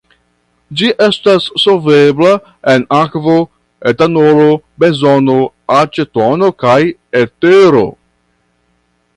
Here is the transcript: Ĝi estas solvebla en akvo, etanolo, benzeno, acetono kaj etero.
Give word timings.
Ĝi 0.79 0.87
estas 1.07 1.49
solvebla 1.63 2.31
en 2.73 2.87
akvo, 3.01 3.35
etanolo, 3.91 4.49
benzeno, 4.85 5.37
acetono 5.77 6.53
kaj 6.65 6.79
etero. 7.25 7.85